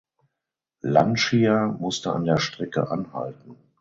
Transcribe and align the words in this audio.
Lancia 0.81 1.67
musste 1.79 2.11
an 2.11 2.23
der 2.23 2.37
Strecke 2.37 2.89
anhalten. 2.89 3.55